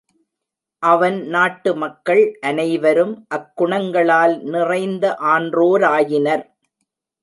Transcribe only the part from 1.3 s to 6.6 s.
நாட்டு மக்கள் அனைவரும் அக் குணங்களால் நிறைந்த ஆன்றோராயினர்.